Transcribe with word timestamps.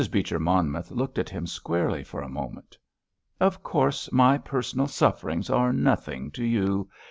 Beecher 0.09 0.39
Monmouth 0.39 0.89
looked 0.89 1.19
at 1.19 1.29
him 1.29 1.45
squarely 1.45 2.03
for 2.03 2.21
a 2.21 2.27
moment. 2.27 2.75
"Of 3.39 3.61
course, 3.61 4.11
my 4.11 4.39
personal 4.39 4.87
sufferings 4.87 5.47
are 5.51 5.71
nothing 5.71 6.31
to 6.31 6.43
you! 6.43 6.89